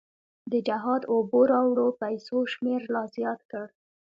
د 0.51 0.53
جهاد 0.67 1.01
اوبو 1.13 1.39
راوړو 1.53 1.87
پیسو 2.01 2.37
شمېر 2.53 2.81
لا 2.93 3.03
زیات 3.15 3.39
کړ. 3.51 3.65